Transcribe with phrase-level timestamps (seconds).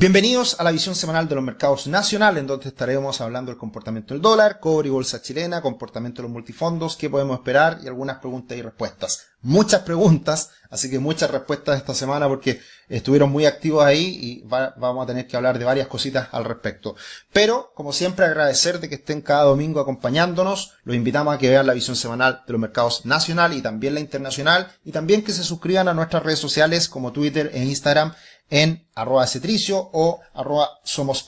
[0.00, 4.14] Bienvenidos a la visión semanal de los mercados nacionales, en donde estaremos hablando del comportamiento
[4.14, 8.16] del dólar, cobre y bolsa chilena, comportamiento de los multifondos, qué podemos esperar y algunas
[8.16, 9.26] preguntas y respuestas.
[9.42, 15.04] Muchas preguntas, así que muchas respuestas esta semana porque estuvieron muy activos ahí y vamos
[15.04, 16.94] a tener que hablar de varias cositas al respecto.
[17.30, 20.74] Pero, como siempre, agradecer de que estén cada domingo acompañándonos.
[20.84, 24.00] Los invitamos a que vean la visión semanal de los mercados nacional y también la
[24.00, 28.14] internacional y también que se suscriban a nuestras redes sociales como Twitter e Instagram
[28.50, 31.24] en arroba cetricio o arroba somos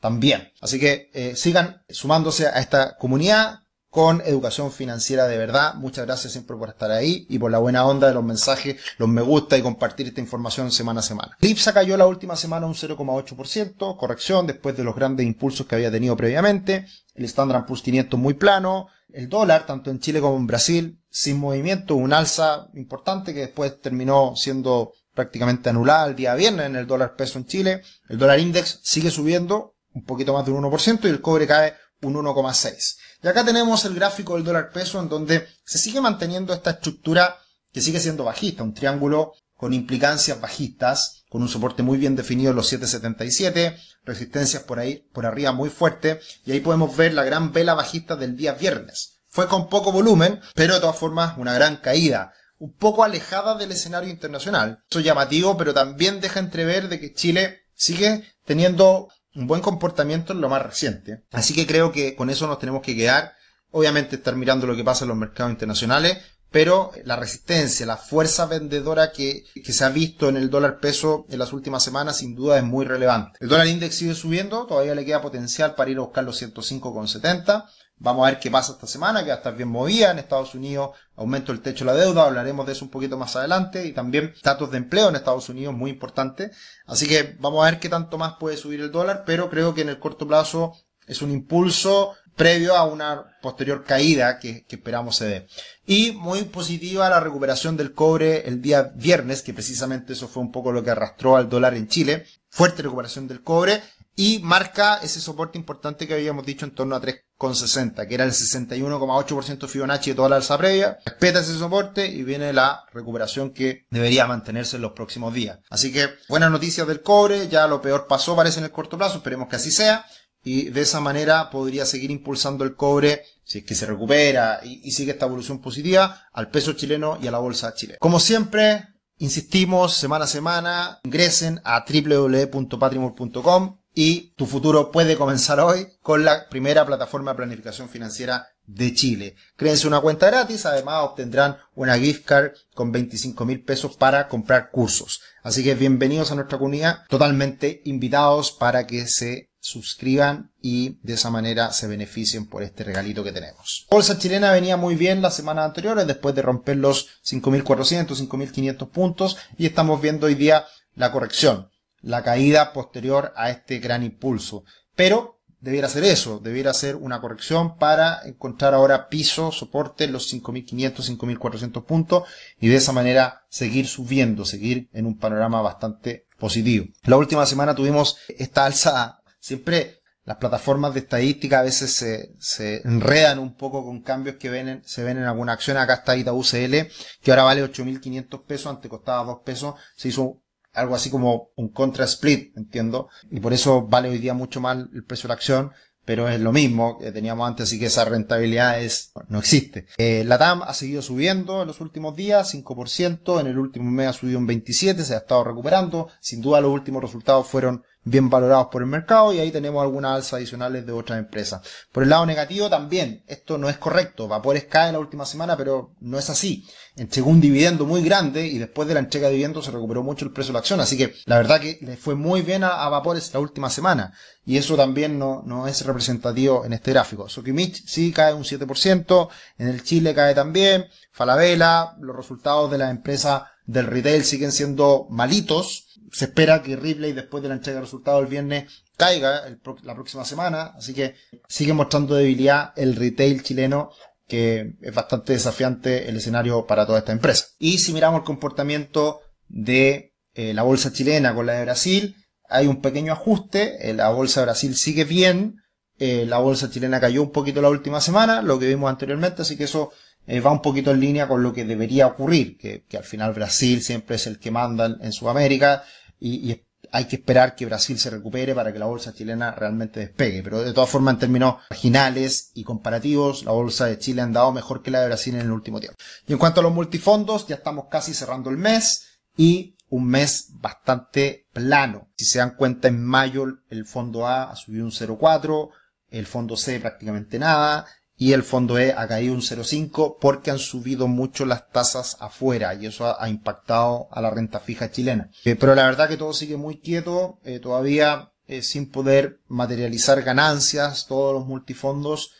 [0.00, 0.52] también.
[0.60, 3.62] Así que eh, sigan sumándose a esta comunidad
[3.92, 5.74] con educación financiera de verdad.
[5.74, 9.06] Muchas gracias siempre por estar ahí y por la buena onda de los mensajes, los
[9.06, 11.36] me gusta y compartir esta información semana a semana.
[11.40, 15.90] Lipsa cayó la última semana un 0,8%, corrección después de los grandes impulsos que había
[15.90, 16.86] tenido previamente.
[17.14, 18.88] El Standard Poor's 500 muy plano.
[19.12, 23.78] El dólar, tanto en Chile como en Brasil, sin movimiento, un alza importante que después
[23.78, 27.82] terminó siendo prácticamente anulada el día viernes en el dólar peso en Chile.
[28.08, 31.74] El dólar index sigue subiendo un poquito más de un 1% y el cobre cae
[32.02, 32.96] un 1,6.
[33.22, 37.36] Y acá tenemos el gráfico del dólar peso en donde se sigue manteniendo esta estructura
[37.72, 42.50] que sigue siendo bajista, un triángulo con implicancias bajistas, con un soporte muy bien definido
[42.50, 47.22] en los 777, resistencias por ahí, por arriba muy fuerte, y ahí podemos ver la
[47.22, 49.20] gran vela bajista del día viernes.
[49.28, 52.32] Fue con poco volumen, pero de todas formas una gran caída
[52.62, 54.84] un poco alejada del escenario internacional.
[54.88, 60.32] Eso es llamativo, pero también deja entrever de que Chile sigue teniendo un buen comportamiento
[60.32, 61.24] en lo más reciente.
[61.32, 63.32] Así que creo que con eso nos tenemos que quedar.
[63.72, 66.18] Obviamente estar mirando lo que pasa en los mercados internacionales,
[66.52, 71.24] pero la resistencia, la fuerza vendedora que, que, se ha visto en el dólar peso
[71.30, 73.38] en las últimas semanas sin duda es muy relevante.
[73.40, 77.64] El dólar index sigue subiendo, todavía le queda potencial para ir a buscar los 105,70.
[77.96, 80.10] Vamos a ver qué pasa esta semana, que va a estar bien movida.
[80.10, 83.36] En Estados Unidos aumento el techo de la deuda, hablaremos de eso un poquito más
[83.36, 83.86] adelante.
[83.86, 86.50] Y también datos de empleo en Estados Unidos, muy importante.
[86.84, 89.82] Así que vamos a ver qué tanto más puede subir el dólar, pero creo que
[89.82, 90.72] en el corto plazo
[91.06, 95.46] es un impulso previo a una posterior caída que, esperamos se dé.
[95.86, 100.50] Y muy positiva la recuperación del cobre el día viernes, que precisamente eso fue un
[100.50, 102.26] poco lo que arrastró al dólar en Chile.
[102.48, 103.80] Fuerte recuperación del cobre
[104.16, 108.32] y marca ese soporte importante que habíamos dicho en torno a 3,60, que era el
[108.32, 110.98] 61,8% Fibonacci de toda la alza previa.
[111.06, 115.60] Respeta ese soporte y viene la recuperación que debería mantenerse en los próximos días.
[115.70, 119.18] Así que buenas noticias del cobre, ya lo peor pasó parece en el corto plazo,
[119.18, 120.04] esperemos que así sea.
[120.44, 124.90] Y de esa manera podría seguir impulsando el cobre, si es que se recupera y,
[124.90, 127.98] sigue esta evolución positiva, al peso chileno y a la bolsa chilena.
[128.00, 128.88] Como siempre,
[129.18, 136.48] insistimos semana a semana, ingresen a www.patrimor.com y tu futuro puede comenzar hoy con la
[136.48, 139.36] primera plataforma de planificación financiera de Chile.
[139.56, 144.70] Créense una cuenta gratis, además obtendrán una gift card con 25 mil pesos para comprar
[144.70, 145.20] cursos.
[145.42, 151.30] Así que bienvenidos a nuestra comunidad, totalmente invitados para que se suscriban y de esa
[151.30, 153.86] manera se beneficien por este regalito que tenemos.
[153.90, 159.38] bolsa chilena venía muy bien las semanas anteriores después de romper los 5.400, 5.500 puntos
[159.56, 164.64] y estamos viendo hoy día la corrección la caída posterior a este gran impulso.
[164.94, 171.16] Pero debiera ser eso, debiera ser una corrección para encontrar ahora piso, soporte los 5.500,
[171.16, 172.24] 5.400 puntos
[172.60, 176.86] y de esa manera seguir subiendo, seguir en un panorama bastante positivo.
[177.04, 182.80] La última semana tuvimos esta alza, siempre las plataformas de estadística a veces se, se
[182.86, 185.76] enredan un poco con cambios que ven se ven en alguna acción.
[185.76, 186.88] Acá está Itaú CL,
[187.20, 190.40] que ahora vale 8.500 pesos, antes costaba 2 pesos, se hizo
[190.72, 194.78] algo así como un contra split, entiendo, y por eso vale hoy día mucho más
[194.94, 195.72] el precio de la acción,
[196.04, 199.86] pero es lo mismo que teníamos antes, así que esa rentabilidad es, no existe.
[199.98, 204.08] Eh, la TAM ha seguido subiendo en los últimos días, 5%, en el último mes
[204.08, 208.28] ha subido un 27%, se ha estado recuperando, sin duda los últimos resultados fueron bien
[208.28, 211.62] valorados por el mercado y ahí tenemos algunas alzas adicionales de otras empresas.
[211.92, 215.56] Por el lado negativo también, esto no es correcto, Vapores cae en la última semana,
[215.56, 216.66] pero no es así.
[216.96, 220.24] Entregó un dividendo muy grande y después de la entrega de dividendo se recuperó mucho
[220.24, 222.88] el precio de la acción, así que la verdad que le fue muy bien a,
[222.88, 224.12] Vapores la última semana
[224.44, 227.28] y eso también no, no es representativo en este gráfico.
[227.28, 229.28] Sokimich sí cae un 7%,
[229.58, 235.06] en el Chile cae también, Falabella, los resultados de la empresa del retail siguen siendo
[235.10, 239.42] malitos, se espera que Ripley, después de la entrega de resultados el viernes, caiga
[239.82, 240.74] la próxima semana.
[240.76, 241.14] Así que
[241.48, 243.90] sigue mostrando debilidad el retail chileno,
[244.28, 247.46] que es bastante desafiante el escenario para toda esta empresa.
[247.58, 252.16] Y si miramos el comportamiento de eh, la bolsa chilena con la de Brasil,
[252.46, 253.88] hay un pequeño ajuste.
[253.88, 255.56] Eh, la bolsa de Brasil sigue bien.
[255.98, 259.56] Eh, la bolsa chilena cayó un poquito la última semana, lo que vimos anteriormente, así
[259.56, 259.92] que eso
[260.28, 264.16] va un poquito en línea con lo que debería ocurrir, que, al final Brasil siempre
[264.16, 265.82] es el que manda en Sudamérica
[266.22, 270.42] y, hay que esperar que Brasil se recupere para que la bolsa chilena realmente despegue.
[270.42, 274.52] Pero de todas formas, en términos marginales y comparativos, la bolsa de Chile ha andado
[274.52, 275.96] mejor que la de Brasil en el último tiempo.
[276.26, 280.48] Y en cuanto a los multifondos, ya estamos casi cerrando el mes y un mes
[280.54, 282.10] bastante plano.
[282.16, 285.70] Si se dan cuenta, en mayo el fondo A ha subido un 0,4,
[286.10, 287.86] el fondo C prácticamente nada,
[288.22, 292.72] y el fondo E ha caído un 0,5 porque han subido mucho las tasas afuera
[292.72, 295.28] y eso ha, impactado a la renta fija chilena.
[295.44, 300.22] Eh, pero la verdad que todo sigue muy quieto, eh, todavía eh, sin poder materializar
[300.22, 302.30] ganancias, todos los multifondos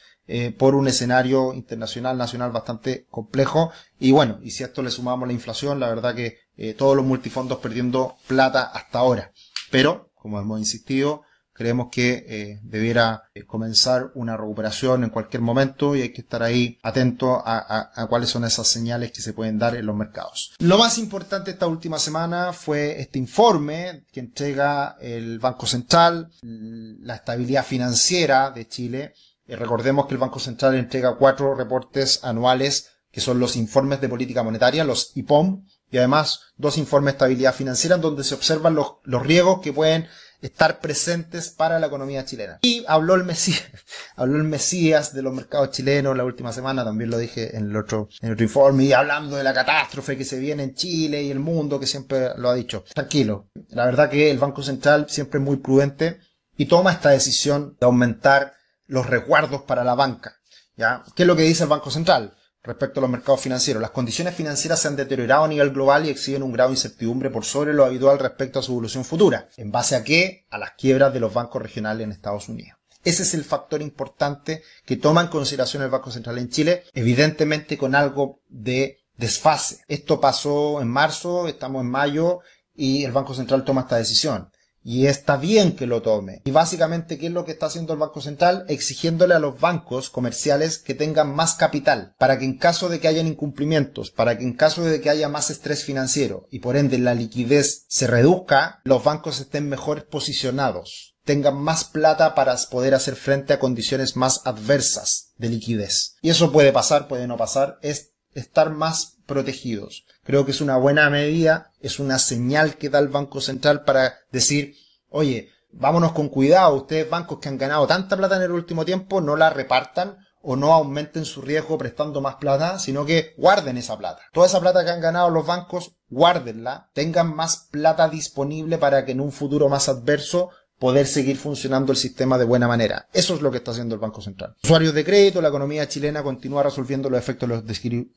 [0.56, 3.70] por un escenario internacional, nacional bastante complejo.
[3.98, 6.38] Y bueno, y si a esto le sumamos la inflación, la verdad que
[6.78, 9.32] todos los multifondos perdiendo plata hasta ahora.
[9.70, 11.22] Pero, como hemos insistido,
[11.62, 16.42] creemos que eh, debiera eh, comenzar una recuperación en cualquier momento y hay que estar
[16.42, 20.54] ahí atento a, cuáles son esas señales que se pueden dar en los mercados.
[20.58, 27.14] Lo más importante esta última semana fue este informe que entrega el Banco Central, la
[27.14, 29.14] estabilidad financiera de Chile.
[29.46, 34.08] Eh, recordemos que el Banco Central entrega cuatro reportes anuales que son los informes de
[34.08, 38.74] política monetaria, los IPOM, y además dos informes de estabilidad financiera en donde se observan
[38.74, 40.08] los, los riesgos que pueden
[40.42, 42.58] estar presentes para la economía chilena.
[42.62, 43.62] Y habló el Mesías,
[44.16, 47.76] habló el Mesías de los mercados chilenos la última semana, también lo dije en el
[47.76, 51.22] otro, en el otro informe, y hablando de la catástrofe que se viene en Chile
[51.22, 52.84] y el mundo, que siempre lo ha dicho.
[52.92, 53.48] Tranquilo.
[53.70, 56.18] La verdad que el Banco Central siempre es muy prudente
[56.56, 58.54] y toma esta decisión de aumentar
[58.86, 60.36] los resguardos para la banca.
[60.76, 61.04] ¿Ya?
[61.14, 62.34] ¿Qué es lo que dice el Banco Central?
[62.62, 63.80] Respecto a los mercados financieros.
[63.82, 67.30] Las condiciones financieras se han deteriorado a nivel global y exhiben un grado de incertidumbre
[67.30, 69.48] por sobre lo habitual respecto a su evolución futura.
[69.56, 70.46] ¿En base a qué?
[70.50, 72.78] A las quiebras de los bancos regionales en Estados Unidos.
[73.04, 77.76] Ese es el factor importante que toma en consideración el Banco Central en Chile, evidentemente
[77.76, 79.80] con algo de desfase.
[79.88, 82.40] Esto pasó en marzo, estamos en mayo
[82.74, 84.51] y el Banco Central toma esta decisión.
[84.84, 86.42] Y está bien que lo tome.
[86.44, 88.64] Y básicamente, ¿qué es lo que está haciendo el Banco Central?
[88.68, 93.08] Exigiéndole a los bancos comerciales que tengan más capital, para que en caso de que
[93.08, 96.98] hayan incumplimientos, para que en caso de que haya más estrés financiero y por ende
[96.98, 103.16] la liquidez se reduzca, los bancos estén mejor posicionados, tengan más plata para poder hacer
[103.16, 106.16] frente a condiciones más adversas de liquidez.
[106.20, 110.04] Y eso puede pasar, puede no pasar, es estar más protegidos.
[110.24, 114.14] Creo que es una buena medida, es una señal que da el Banco Central para
[114.30, 114.74] decir,
[115.08, 119.20] oye, vámonos con cuidado, ustedes bancos que han ganado tanta plata en el último tiempo,
[119.20, 123.96] no la repartan o no aumenten su riesgo prestando más plata, sino que guarden esa
[123.96, 124.22] plata.
[124.32, 129.12] Toda esa plata que han ganado los bancos, guárdenla, tengan más plata disponible para que
[129.12, 130.50] en un futuro más adverso
[130.82, 133.06] poder seguir funcionando el sistema de buena manera.
[133.12, 134.56] Eso es lo que está haciendo el Banco Central.
[134.64, 137.64] Usuarios de crédito, la economía chilena continúa resolviendo los efectos de los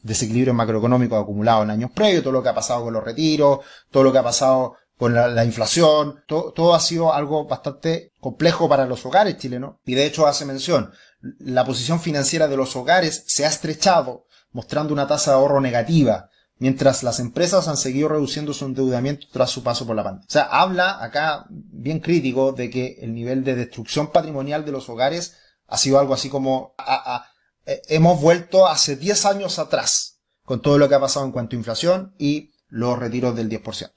[0.01, 3.59] desequilibrios macroeconómicos acumulados en años previos, todo lo que ha pasado con los retiros,
[3.91, 8.87] todo lo que ha pasado con la, inflación, todo, ha sido algo bastante complejo para
[8.87, 9.75] los hogares chilenos.
[9.85, 10.91] Y de hecho hace mención,
[11.37, 16.31] la posición financiera de los hogares se ha estrechado, mostrando una tasa de ahorro negativa
[16.57, 20.27] mientras las empresas han seguido reduciendo su endeudamiento tras su paso por la pandemia.
[20.27, 24.89] O sea, habla acá bien crítico de que el nivel de destrucción patrimonial de los
[24.89, 25.35] hogares
[25.67, 26.75] ha sido algo así como
[27.65, 31.55] eh, hemos vuelto hace 10 años atrás con todo lo que ha pasado en cuanto
[31.55, 33.91] a inflación y los retiros del 10%.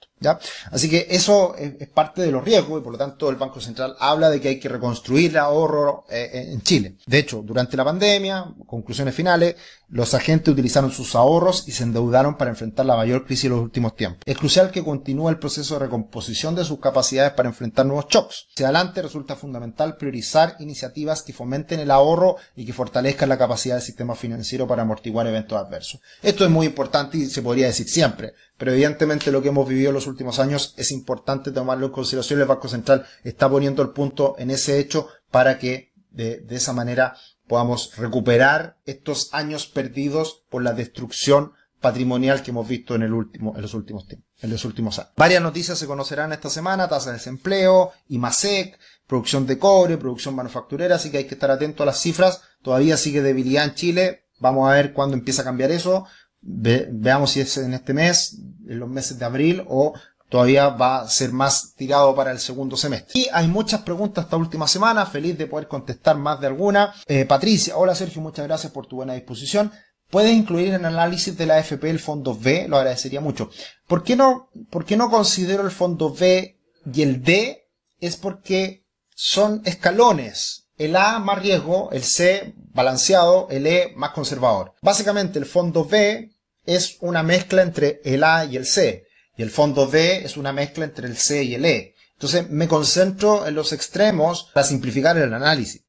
[0.71, 3.97] Así que eso es, parte de los riesgos y por lo tanto el Banco Central
[3.99, 6.97] habla de que hay que reconstruir el ahorro eh, en Chile.
[7.07, 9.57] De hecho, durante la pandemia, conclusiones finales,
[9.91, 13.61] los agentes utilizaron sus ahorros y se endeudaron para enfrentar la mayor crisis de los
[13.61, 14.21] últimos tiempos.
[14.27, 18.49] Es crucial que continúe el proceso de recomposición de sus capacidades para enfrentar nuevos shocks.
[18.53, 23.77] Hacia adelante resulta fundamental priorizar iniciativas que fomenten el ahorro y que fortalezcan la capacidad
[23.77, 26.01] del sistema financiero para amortiguar eventos adversos.
[26.23, 29.89] Esto es muy importante y se podría decir siempre, pero evidentemente lo que hemos vivido
[29.89, 32.41] en los últimos años es importante tomarlo en consideración.
[32.41, 37.17] El Banco Central está poniendo el punto en ese hecho para que de, esa manera
[37.47, 43.55] podamos recuperar estos años perdidos por la destrucción patrimonial que hemos visto en el último,
[43.55, 45.13] en los últimos tiempos, en los últimos años.
[45.17, 50.97] Varias noticias se conocerán esta semana, tasa de desempleo, IMASEC, producción de cobre, producción manufacturera,
[50.97, 52.43] así que hay que estar atento a las cifras.
[52.63, 54.25] Todavía sigue debilidad en Chile.
[54.41, 56.07] Vamos a ver cuándo empieza a cambiar eso.
[56.41, 59.95] Veamos si es en este mes, en los meses de abril o
[60.29, 63.21] todavía va a ser más tirado para el segundo semestre.
[63.21, 66.95] Y hay muchas preguntas esta última semana, feliz de poder contestar más de alguna.
[67.07, 69.73] Eh, Patricia, hola Sergio, muchas gracias por tu buena disposición.
[70.11, 73.51] Puedes incluir en el análisis de la AFP el fondo B, lo agradecería mucho.
[73.87, 76.59] ¿Por qué no, por qué no considero el fondo B
[76.93, 77.69] y el D?
[78.01, 80.68] Es porque son escalones.
[80.79, 84.75] El A más riesgo, el C balanceado, el E más conservador.
[84.81, 86.31] Básicamente el fondo B
[86.65, 89.07] es una mezcla entre el A y el C.
[89.37, 91.95] Y el fondo D es una mezcla entre el C y el E.
[92.13, 95.85] Entonces me concentro en los extremos para simplificar el análisis.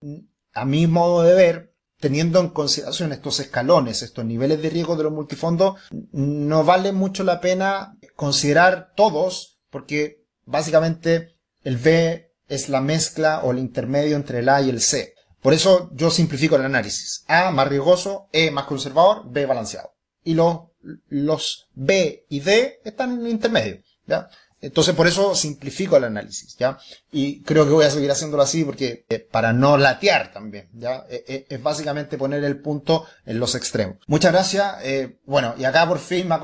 [0.53, 5.03] A mi modo de ver, teniendo en consideración estos escalones, estos niveles de riesgo de
[5.03, 12.82] los multifondos, no vale mucho la pena considerar todos, porque básicamente el B es la
[12.82, 15.13] mezcla o el intermedio entre el A y el C.
[15.41, 17.24] Por eso yo simplifico el análisis.
[17.27, 19.94] A más riesgoso, E más conservador, B balanceado.
[20.24, 20.60] Y los,
[21.08, 23.82] los B y D están en el intermedio.
[24.06, 24.27] ¿ya?
[24.62, 26.78] Entonces por eso simplifico el análisis, ¿ya?
[27.12, 31.06] Y creo que voy a seguir haciéndolo así porque eh, para no latear también, ¿ya?
[31.10, 33.98] Eh, eh, es básicamente poner el punto en los extremos.
[34.08, 34.75] Muchas gracias.
[35.25, 36.38] bueno, y acá por fin me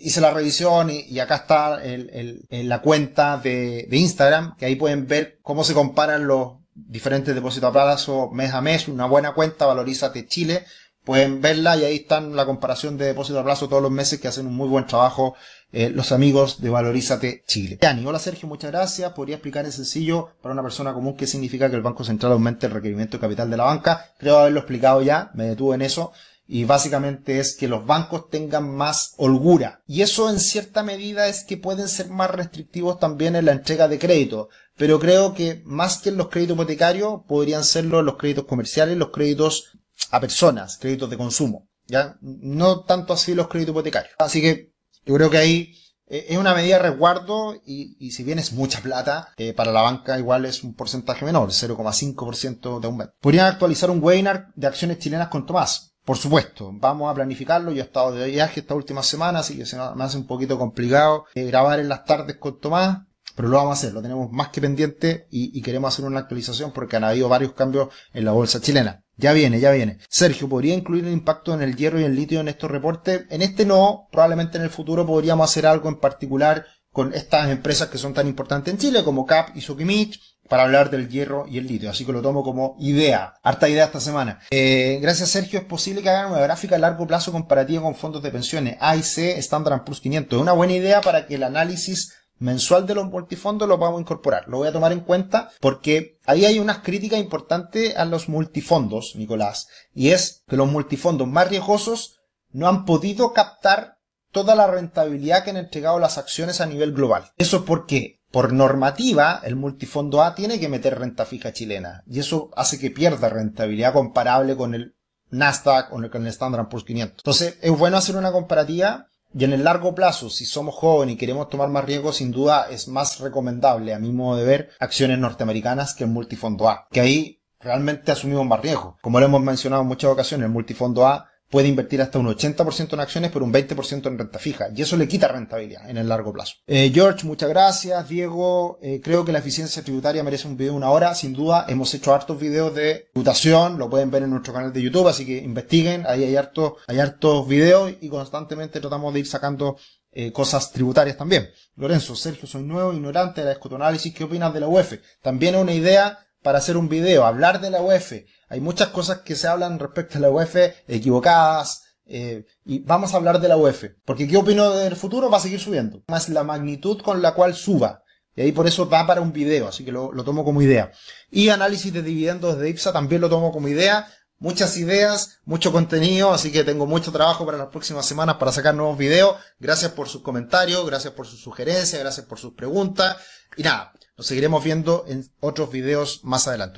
[0.00, 5.06] hice la revisión y, acá está el, el, la cuenta de Instagram, que ahí pueden
[5.06, 9.66] ver cómo se comparan los diferentes depósitos a plazo mes a mes, una buena cuenta,
[9.66, 10.64] valorízate Chile,
[11.04, 14.28] pueden verla y ahí están la comparación de depósito a plazo todos los meses que
[14.28, 15.34] hacen un muy buen trabajo
[15.76, 17.78] eh, los amigos de Valorízate Chile.
[17.82, 19.12] Yani, hola Sergio, muchas gracias.
[19.12, 22.66] ¿Podría explicar en sencillo para una persona común qué significa que el Banco Central aumente
[22.66, 24.12] el requerimiento de capital de la banca?
[24.16, 26.12] Creo haberlo explicado ya, me detuve en eso.
[26.46, 29.80] Y básicamente es que los bancos tengan más holgura.
[29.88, 33.88] Y eso en cierta medida es que pueden ser más restrictivos también en la entrega
[33.88, 34.50] de crédito.
[34.76, 39.10] Pero creo que más que en los créditos hipotecarios, podrían serlo los créditos comerciales, los
[39.10, 39.76] créditos
[40.10, 41.68] a personas, créditos de consumo.
[41.86, 42.16] ¿ya?
[42.20, 44.14] No tanto así los créditos hipotecarios.
[44.18, 44.72] Así que
[45.04, 45.74] yo creo que ahí
[46.06, 49.72] eh, es una medida de resguardo y, y si bien es mucha plata, eh, para
[49.72, 53.14] la banca igual es un porcentaje menor, 0,5% de aumento.
[53.20, 55.92] Podrían actualizar un webinar de acciones chilenas con Tomás.
[56.04, 57.72] Por supuesto, vamos a planificarlo.
[57.72, 60.58] Yo he estado de viaje esta última semana, así que se me hace un poquito
[60.58, 62.98] complicado eh, grabar en las tardes con Tomás
[63.36, 66.20] pero lo vamos a hacer, lo tenemos más que pendiente y, y, queremos hacer una
[66.20, 69.03] actualización porque han habido varios cambios en la bolsa chilena.
[69.16, 69.98] Ya viene, ya viene.
[70.08, 73.24] Sergio, ¿podría incluir el impacto en el hierro y el litio en estos reportes?
[73.30, 77.88] En este no, probablemente en el futuro podríamos hacer algo en particular con estas empresas
[77.88, 81.58] que son tan importantes en Chile como CAP y Sokimich para hablar del hierro y
[81.58, 81.90] el litio.
[81.90, 83.34] Así que lo tomo como idea.
[83.42, 84.40] Harta idea esta semana.
[84.50, 85.58] Eh, gracias Sergio.
[85.58, 88.96] Es posible que hagan una gráfica a largo plazo comparativa con fondos de pensiones A
[88.96, 90.36] y C Standard Plus 500.
[90.36, 94.02] Es una buena idea para que el análisis mensual de los multifondos lo vamos a
[94.02, 94.48] incorporar.
[94.48, 99.14] Lo voy a tomar en cuenta porque ahí hay unas críticas importantes a los multifondos,
[99.16, 103.98] Nicolás, y es que los multifondos más riesgosos no han podido captar
[104.30, 107.30] toda la rentabilidad que han entregado las acciones a nivel global.
[107.38, 112.50] Eso porque por normativa, el multifondo A tiene que meter renta fija chilena y eso
[112.56, 114.96] hace que pierda rentabilidad comparable con el
[115.30, 117.18] Nasdaq o con el Standard Poor's 500.
[117.18, 121.18] Entonces, es bueno hacer una comparativa y en el largo plazo, si somos jóvenes y
[121.18, 125.18] queremos tomar más riesgo, sin duda es más recomendable, a mi modo de ver, acciones
[125.18, 126.86] norteamericanas que el multifondo A.
[126.90, 128.96] Que ahí realmente asumimos más riesgo.
[129.02, 132.94] Como lo hemos mencionado en muchas ocasiones, el multifondo A puede invertir hasta un 80%
[132.94, 134.70] en acciones, pero un 20% en renta fija.
[134.74, 136.56] Y eso le quita rentabilidad en el largo plazo.
[136.66, 138.08] Eh, George, muchas gracias.
[138.08, 141.14] Diego, eh, creo que la eficiencia tributaria merece un video de una hora.
[141.14, 143.78] Sin duda, hemos hecho hartos videos de tributación.
[143.78, 146.04] Lo pueden ver en nuestro canal de YouTube, así que investiguen.
[146.08, 149.76] Ahí hay hartos, hay hartos videos y constantemente tratamos de ir sacando
[150.10, 151.50] eh, cosas tributarias también.
[151.76, 154.12] Lorenzo, Sergio, soy nuevo, ignorante de la escotoanálisis.
[154.12, 154.94] ¿Qué opinas de la UEF?
[155.22, 159.20] También es una idea para hacer un video, hablar de la UEF, hay muchas cosas
[159.20, 160.54] que se hablan respecto a la UEF
[160.86, 165.30] equivocadas, eh, y vamos a hablar de la UEF, porque ¿qué opino del futuro?
[165.30, 166.02] Va a seguir subiendo.
[166.06, 168.02] Más la magnitud con la cual suba.
[168.36, 170.92] Y ahí por eso va para un video, así que lo, lo tomo como idea.
[171.30, 174.06] Y análisis de dividendos de IPSA también lo tomo como idea.
[174.38, 178.74] Muchas ideas, mucho contenido, así que tengo mucho trabajo para las próximas semanas para sacar
[178.74, 179.36] nuevos videos.
[179.58, 183.16] Gracias por sus comentarios, gracias por sus sugerencias, gracias por sus preguntas.
[183.56, 186.72] Y nada, nos seguiremos viendo en otros videos más adelante.